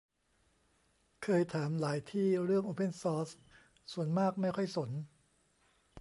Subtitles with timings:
[1.23, 3.29] เคยถามหลายที่เรื่องโอเพนซอร์ส
[3.93, 4.89] ส่วนมากไม่ค่อยสน